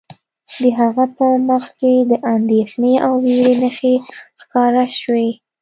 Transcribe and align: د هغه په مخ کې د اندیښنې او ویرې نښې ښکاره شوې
د 0.61 0.63
هغه 0.79 1.05
په 1.17 1.25
مخ 1.49 1.65
کې 1.79 1.93
د 2.11 2.13
اندیښنې 2.35 2.93
او 3.05 3.13
ویرې 3.23 3.55
نښې 3.61 3.93
ښکاره 4.41 4.85
شوې 5.01 5.29